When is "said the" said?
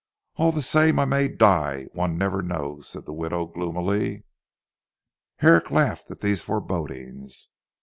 2.87-3.13